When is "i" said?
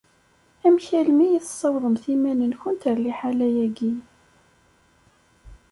1.31-1.39